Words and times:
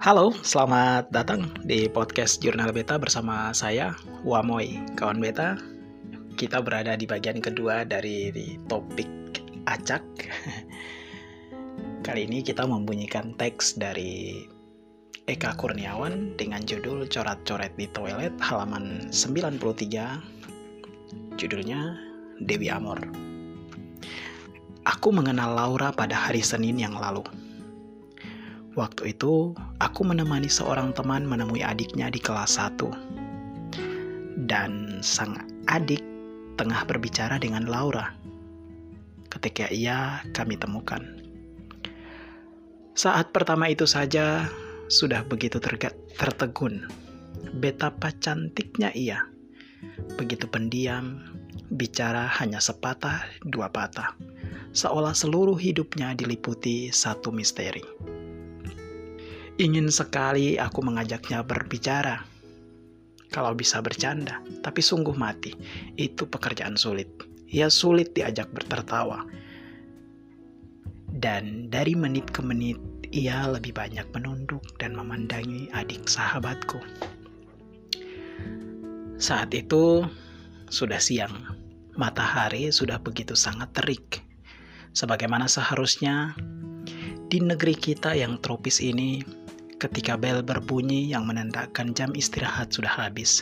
Halo, 0.00 0.32
selamat 0.32 1.12
datang 1.12 1.52
di 1.68 1.84
podcast 1.84 2.40
Jurnal 2.40 2.72
Beta 2.72 2.96
bersama 2.96 3.52
saya, 3.52 3.92
Wamoy. 4.24 4.80
Kawan 4.96 5.20
Beta, 5.20 5.60
kita 6.40 6.64
berada 6.64 6.96
di 6.96 7.04
bagian 7.04 7.36
kedua 7.36 7.84
dari 7.84 8.32
topik 8.64 9.04
acak. 9.68 10.00
Kali 12.08 12.24
ini 12.24 12.40
kita 12.40 12.64
membunyikan 12.64 13.36
teks 13.36 13.76
dari 13.76 14.40
Eka 15.28 15.52
Kurniawan 15.60 16.32
dengan 16.40 16.64
judul 16.64 17.04
Coret-coret 17.04 17.76
di 17.76 17.84
toilet 17.92 18.32
halaman 18.40 19.12
93. 19.12 19.60
Judulnya 21.36 22.00
Dewi 22.40 22.72
Amor. 22.72 23.04
Aku 24.88 25.12
mengenal 25.12 25.52
Laura 25.52 25.92
pada 25.92 26.16
hari 26.16 26.40
Senin 26.40 26.80
yang 26.80 26.96
lalu. 26.96 27.49
Waktu 28.80 29.12
itu, 29.12 29.52
aku 29.76 30.08
menemani 30.08 30.48
seorang 30.48 30.96
teman 30.96 31.28
menemui 31.28 31.60
adiknya 31.60 32.08
di 32.08 32.16
kelas 32.16 32.56
1. 32.56 32.80
Dan 34.48 35.04
sang 35.04 35.36
adik 35.68 36.00
tengah 36.56 36.88
berbicara 36.88 37.36
dengan 37.36 37.68
Laura. 37.68 38.16
Ketika 39.28 39.68
ia 39.68 40.24
kami 40.32 40.56
temukan. 40.56 41.04
Saat 42.96 43.36
pertama 43.36 43.68
itu 43.68 43.84
saja 43.84 44.48
sudah 44.88 45.28
begitu 45.28 45.60
tertegun. 46.16 46.88
Betapa 47.60 48.16
cantiknya 48.16 48.96
ia. 48.96 49.28
Begitu 50.16 50.48
pendiam, 50.48 51.20
bicara 51.68 52.32
hanya 52.40 52.64
sepatah 52.64 53.28
dua 53.44 53.68
patah. 53.68 54.16
Seolah 54.72 55.12
seluruh 55.12 55.60
hidupnya 55.60 56.16
diliputi 56.16 56.88
satu 56.88 57.28
misteri. 57.28 57.84
Ingin 59.60 59.92
sekali 59.92 60.56
aku 60.56 60.80
mengajaknya 60.80 61.44
berbicara. 61.44 62.24
Kalau 63.28 63.52
bisa 63.52 63.84
bercanda, 63.84 64.40
tapi 64.64 64.80
sungguh 64.80 65.12
mati. 65.12 65.52
Itu 66.00 66.24
pekerjaan 66.24 66.80
sulit. 66.80 67.12
Ya 67.44 67.68
sulit 67.68 68.16
diajak 68.16 68.48
bertertawa. 68.56 69.28
Dan 71.12 71.68
dari 71.68 71.92
menit 71.92 72.32
ke 72.32 72.40
menit, 72.40 72.80
ia 73.12 73.44
lebih 73.52 73.76
banyak 73.76 74.08
menunduk 74.16 74.64
dan 74.80 74.96
memandangi 74.96 75.68
adik 75.76 76.08
sahabatku. 76.08 76.80
Saat 79.20 79.52
itu 79.52 80.08
sudah 80.72 81.04
siang, 81.04 81.36
matahari 82.00 82.72
sudah 82.72 82.96
begitu 82.96 83.36
sangat 83.36 83.76
terik. 83.76 84.24
Sebagaimana 84.96 85.52
seharusnya 85.52 86.32
di 87.28 87.44
negeri 87.44 87.76
kita 87.76 88.16
yang 88.16 88.40
tropis 88.40 88.80
ini, 88.80 89.20
Ketika 89.80 90.20
bel 90.20 90.44
berbunyi 90.44 91.08
yang 91.08 91.24
menandakan 91.24 91.96
jam 91.96 92.12
istirahat 92.12 92.68
sudah 92.68 92.92
habis, 93.00 93.40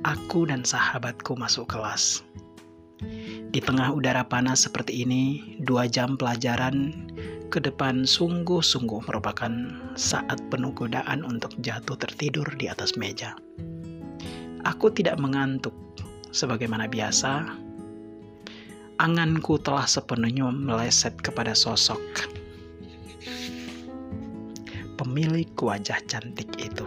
aku 0.00 0.48
dan 0.48 0.64
sahabatku 0.64 1.36
masuk 1.36 1.68
kelas. 1.68 2.24
Di 3.52 3.60
tengah 3.60 3.92
udara 3.92 4.24
panas 4.24 4.64
seperti 4.64 5.04
ini, 5.04 5.54
dua 5.60 5.84
jam 5.84 6.16
pelajaran 6.16 6.96
ke 7.52 7.60
depan 7.60 8.08
sungguh-sungguh 8.08 9.04
merupakan 9.04 9.52
saat 9.92 10.40
penuh 10.48 10.72
godaan 10.72 11.20
untuk 11.20 11.52
jatuh 11.60 12.00
tertidur 12.00 12.48
di 12.56 12.72
atas 12.72 12.96
meja. 12.96 13.36
Aku 14.64 14.88
tidak 14.88 15.20
mengantuk, 15.20 15.76
sebagaimana 16.32 16.88
biasa. 16.88 17.44
Anganku 19.04 19.60
telah 19.60 19.84
sepenuhnya 19.84 20.48
meleset 20.48 21.12
kepada 21.20 21.52
sosok 21.52 22.00
pemilik 24.94 25.50
wajah 25.58 25.98
cantik 26.06 26.50
itu. 26.58 26.86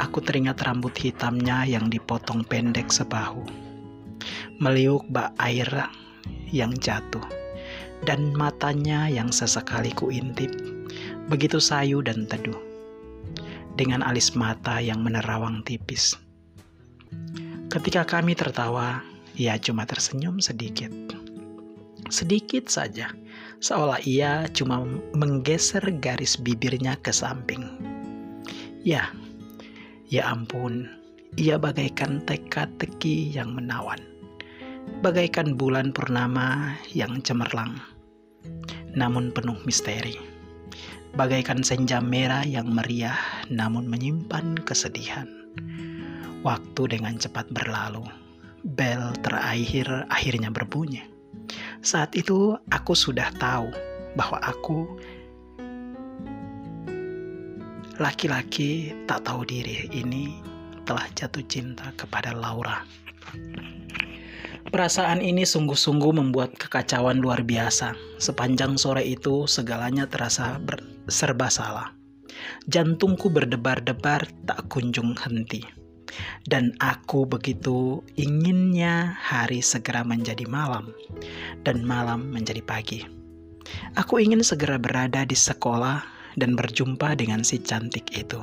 Aku 0.00 0.24
teringat 0.24 0.64
rambut 0.64 0.96
hitamnya 0.96 1.68
yang 1.68 1.92
dipotong 1.92 2.40
pendek 2.48 2.88
sebahu, 2.88 3.44
meliuk 4.56 5.04
bak 5.12 5.36
air 5.36 5.68
yang 6.48 6.72
jatuh, 6.80 7.24
dan 8.08 8.32
matanya 8.32 9.12
yang 9.12 9.28
sesekali 9.28 9.92
kuintip, 9.92 10.48
begitu 11.28 11.60
sayu 11.60 12.00
dan 12.00 12.24
teduh, 12.24 12.56
dengan 13.76 14.00
alis 14.00 14.32
mata 14.32 14.80
yang 14.80 15.04
menerawang 15.04 15.60
tipis. 15.68 16.16
Ketika 17.68 18.08
kami 18.08 18.32
tertawa, 18.32 19.04
ia 19.36 19.54
cuma 19.60 19.84
tersenyum 19.84 20.40
sedikit. 20.40 20.90
Sedikit 22.10 22.66
saja, 22.66 23.14
seolah 23.60 24.00
ia 24.08 24.48
cuma 24.56 24.80
menggeser 25.12 25.84
garis 26.00 26.40
bibirnya 26.40 26.96
ke 27.04 27.12
samping. 27.12 27.68
Ya, 28.80 29.12
ya 30.08 30.32
ampun, 30.32 30.88
ia 31.36 31.60
bagaikan 31.60 32.24
teka-teki 32.24 33.36
yang 33.36 33.52
menawan, 33.52 34.00
bagaikan 35.04 35.60
bulan 35.60 35.92
purnama 35.92 36.72
yang 36.96 37.20
cemerlang, 37.20 37.76
namun 38.96 39.28
penuh 39.28 39.60
misteri, 39.68 40.16
bagaikan 41.12 41.60
senja 41.60 42.00
merah 42.00 42.48
yang 42.48 42.72
meriah 42.72 43.44
namun 43.52 43.84
menyimpan 43.84 44.56
kesedihan. 44.64 45.28
Waktu 46.40 46.96
dengan 46.96 47.20
cepat 47.20 47.52
berlalu, 47.52 48.08
bel 48.64 49.12
terakhir 49.20 50.08
akhirnya 50.08 50.48
berbunyi 50.48 51.19
saat 51.80 52.12
itu 52.12 52.60
aku 52.68 52.92
sudah 52.92 53.32
tahu 53.40 53.72
bahwa 54.12 54.36
aku 54.44 54.84
laki-laki 57.96 58.92
tak 59.08 59.24
tahu 59.24 59.44
diri 59.48 59.88
ini 59.92 60.40
telah 60.84 61.08
jatuh 61.16 61.44
cinta 61.48 61.92
kepada 61.96 62.36
Laura. 62.36 62.84
Perasaan 64.70 65.24
ini 65.24 65.42
sungguh-sungguh 65.42 66.12
membuat 66.14 66.54
kekacauan 66.54 67.18
luar 67.18 67.42
biasa. 67.42 67.96
Sepanjang 68.22 68.78
sore 68.78 69.02
itu 69.02 69.48
segalanya 69.48 70.06
terasa 70.06 70.60
serba 71.10 71.50
salah. 71.50 71.96
Jantungku 72.70 73.32
berdebar-debar 73.32 74.30
tak 74.46 74.60
kunjung 74.70 75.16
henti. 75.18 75.79
Dan 76.46 76.74
aku 76.82 77.26
begitu 77.26 78.02
inginnya 78.18 79.14
hari 79.18 79.62
segera 79.62 80.02
menjadi 80.02 80.44
malam 80.50 80.90
dan 81.62 81.86
malam 81.86 82.30
menjadi 82.34 82.62
pagi. 82.64 83.06
Aku 83.94 84.18
ingin 84.18 84.42
segera 84.42 84.80
berada 84.80 85.22
di 85.22 85.36
sekolah 85.36 86.02
dan 86.38 86.54
berjumpa 86.54 87.14
dengan 87.18 87.42
si 87.42 87.58
cantik 87.62 88.10
itu. 88.14 88.38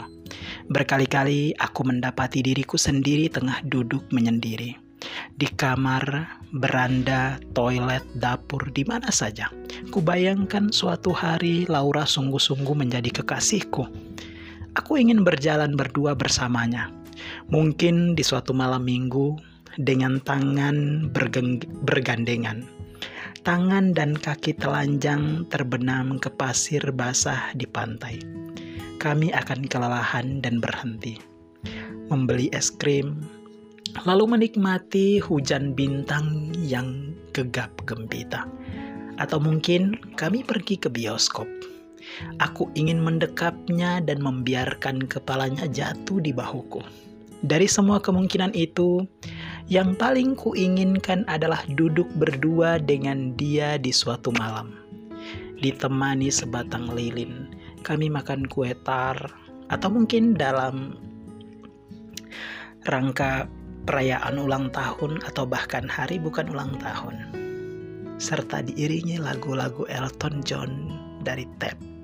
Berkali-kali 0.67 1.55
aku 1.55 1.87
mendapati 1.87 2.43
diriku 2.43 2.75
sendiri 2.75 3.31
tengah 3.31 3.63
duduk 3.63 4.03
menyendiri. 4.11 4.75
Di 5.37 5.47
kamar, 5.53 6.25
beranda, 6.51 7.37
toilet, 7.53 8.03
dapur, 8.17 8.67
di 8.73 8.83
mana 8.83 9.13
saja. 9.13 9.47
Kubayangkan 9.93 10.73
suatu 10.73 11.13
hari 11.13 11.69
Laura 11.69 12.03
sungguh-sungguh 12.03 12.75
menjadi 12.75 13.21
kekasihku. 13.21 13.87
Aku 14.75 14.91
ingin 14.99 15.21
berjalan 15.25 15.73
berdua 15.77 16.17
bersamanya, 16.17 16.91
Mungkin 17.49 18.13
di 18.13 18.23
suatu 18.23 18.51
malam 18.51 18.85
minggu 18.85 19.37
dengan 19.77 20.17
tangan 20.21 21.09
bergandengan. 21.85 22.65
Tangan 23.45 23.95
dan 23.95 24.17
kaki 24.17 24.57
telanjang 24.57 25.47
terbenam 25.47 26.19
ke 26.19 26.27
pasir 26.33 26.83
basah 26.91 27.53
di 27.55 27.63
pantai. 27.63 28.19
Kami 28.97 29.31
akan 29.31 29.69
kelelahan 29.69 30.41
dan 30.41 30.59
berhenti. 30.59 31.21
Membeli 32.11 32.49
es 32.51 32.73
krim, 32.73 33.23
lalu 34.03 34.25
menikmati 34.35 35.21
hujan 35.23 35.71
bintang 35.77 36.51
yang 36.59 37.13
gegap 37.31 37.71
gempita. 37.87 38.49
Atau 39.21 39.39
mungkin 39.39 39.95
kami 40.17 40.43
pergi 40.43 40.81
ke 40.81 40.89
bioskop. 40.91 41.47
Aku 42.41 42.69
ingin 42.73 42.99
mendekapnya 42.99 44.01
dan 44.01 44.19
membiarkan 44.23 45.05
kepalanya 45.05 45.69
jatuh 45.69 46.19
di 46.19 46.33
bahuku. 46.33 47.06
Dari 47.45 47.69
semua 47.69 48.01
kemungkinan 48.01 48.57
itu, 48.57 49.05
yang 49.69 49.93
paling 49.93 50.33
kuinginkan 50.33 51.21
adalah 51.29 51.61
duduk 51.77 52.09
berdua 52.17 52.81
dengan 52.81 53.37
dia 53.37 53.77
di 53.77 53.93
suatu 53.93 54.33
malam. 54.33 54.73
Ditemani 55.61 56.33
sebatang 56.33 56.89
lilin, 56.97 57.53
kami 57.85 58.09
makan 58.09 58.49
kue 58.49 58.73
tar, 58.81 59.17
atau 59.69 59.89
mungkin 59.93 60.33
dalam 60.33 60.97
rangka 62.89 63.45
perayaan 63.85 64.41
ulang 64.41 64.73
tahun 64.73 65.21
atau 65.27 65.45
bahkan 65.45 65.85
hari 65.85 66.17
bukan 66.17 66.49
ulang 66.49 66.73
tahun. 66.81 67.15
Serta 68.17 68.65
diiringi 68.65 69.21
lagu-lagu 69.21 69.85
Elton 69.85 70.41
John 70.41 70.71
dari 71.21 71.45
Tab. 71.61 71.96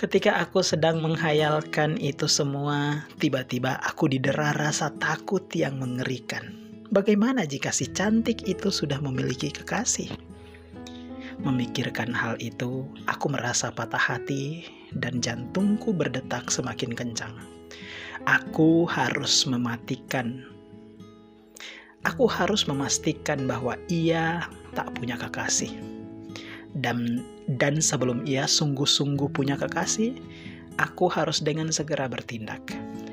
Ketika 0.00 0.40
aku 0.40 0.64
sedang 0.64 1.04
menghayalkan 1.04 2.00
itu 2.00 2.24
semua, 2.24 3.04
tiba-tiba 3.20 3.76
aku 3.84 4.08
didera 4.08 4.56
rasa 4.56 4.88
takut 4.96 5.44
yang 5.52 5.76
mengerikan. 5.76 6.56
Bagaimana 6.88 7.44
jika 7.44 7.68
si 7.68 7.84
cantik 7.84 8.48
itu 8.48 8.72
sudah 8.72 8.96
memiliki 8.96 9.52
kekasih? 9.52 10.08
Memikirkan 11.44 12.16
hal 12.16 12.40
itu, 12.40 12.88
aku 13.12 13.28
merasa 13.28 13.68
patah 13.68 14.00
hati 14.00 14.64
dan 14.96 15.20
jantungku 15.20 15.92
berdetak 15.92 16.48
semakin 16.48 16.96
kencang. 16.96 17.36
Aku 18.24 18.88
harus 18.88 19.44
mematikan. 19.44 20.48
Aku 22.08 22.24
harus 22.24 22.64
memastikan 22.64 23.44
bahwa 23.44 23.76
ia 23.92 24.48
tak 24.72 24.96
punya 24.96 25.20
kekasih. 25.20 25.99
Dan 26.76 27.26
dan 27.58 27.82
sebelum 27.82 28.22
ia 28.28 28.46
sungguh-sungguh 28.46 29.34
punya 29.34 29.58
kekasih, 29.58 30.14
aku 30.78 31.10
harus 31.10 31.42
dengan 31.42 31.74
segera 31.74 32.06
bertindak. 32.06 32.62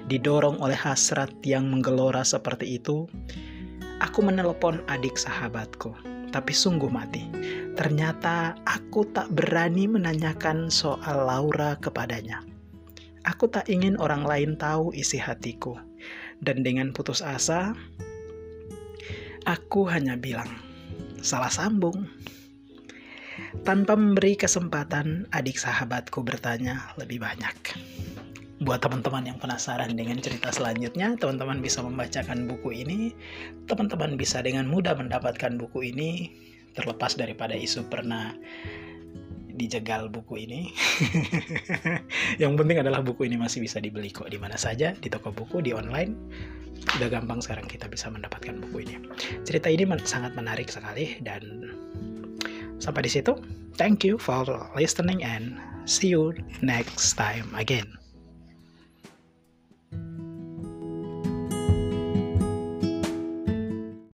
Didorong 0.07 0.61
oleh 0.61 0.77
hasrat 0.77 1.33
yang 1.41 1.67
menggelora 1.67 2.21
seperti 2.21 2.77
itu, 2.77 3.09
aku 3.99 4.19
menelpon 4.21 4.85
adik 4.87 5.17
sahabatku 5.17 6.17
tapi 6.29 6.51
sungguh 6.51 6.91
mati. 6.91 7.25
Ternyata 7.73 8.57
aku 8.67 9.07
tak 9.09 9.31
berani 9.31 9.87
menanyakan 9.87 10.67
soal 10.67 11.27
Laura 11.27 11.77
kepadanya. 11.79 12.43
Aku 13.27 13.51
tak 13.51 13.67
ingin 13.67 13.99
orang 13.99 14.23
lain 14.23 14.55
tahu 14.55 14.95
isi 14.95 15.19
hatiku. 15.19 15.75
Dan 16.39 16.61
dengan 16.61 16.93
putus 16.93 17.19
asa, 17.19 17.73
aku 19.43 19.89
hanya 19.89 20.15
bilang, 20.15 20.47
salah 21.19 21.51
sambung. 21.51 22.07
Tanpa 23.63 23.93
memberi 23.97 24.35
kesempatan, 24.35 25.29
adik 25.31 25.57
sahabatku 25.57 26.21
bertanya 26.21 26.93
lebih 26.99 27.23
banyak. 27.23 27.55
Buat 28.61 28.81
teman-teman 28.81 29.29
yang 29.29 29.37
penasaran 29.37 29.93
dengan 29.93 30.17
cerita 30.17 30.49
selanjutnya, 30.49 31.13
teman-teman 31.15 31.61
bisa 31.61 31.85
membacakan 31.85 32.49
buku 32.49 32.83
ini. 32.83 33.13
Teman-teman 33.69 34.17
bisa 34.17 34.41
dengan 34.41 34.65
mudah 34.65 34.97
mendapatkan 34.97 35.55
buku 35.61 35.93
ini, 35.93 36.33
terlepas 36.73 37.15
daripada 37.15 37.53
isu 37.53 37.85
pernah 37.87 38.33
dijegal 39.57 40.09
buku 40.13 40.45
ini. 40.45 40.69
yang 42.41 42.53
penting 42.53 42.85
adalah 42.85 43.01
buku 43.01 43.25
ini 43.25 43.41
masih 43.41 43.65
bisa 43.65 43.81
dibeli 43.81 44.13
kok 44.13 44.29
di 44.29 44.37
mana 44.37 44.55
saja, 44.55 44.93
di 44.93 45.09
toko 45.09 45.33
buku, 45.33 45.65
di 45.65 45.73
online. 45.73 46.13
Udah 47.01 47.09
gampang 47.09 47.41
sekarang 47.41 47.65
kita 47.65 47.89
bisa 47.89 48.07
mendapatkan 48.13 48.53
buku 48.61 48.85
ini. 48.85 48.95
Cerita 49.43 49.67
ini 49.67 49.83
sangat 50.05 50.37
menarik 50.37 50.69
sekali 50.69 51.17
dan 51.25 51.73
sampai 52.81 53.05
di 53.05 53.11
situ. 53.11 53.33
Thank 53.77 54.01
you 54.07 54.17
for 54.17 54.45
listening 54.73 55.21
and 55.21 55.57
see 55.85 56.09
you 56.09 56.33
next 56.65 57.13
time 57.13 57.49
again. 57.53 58.06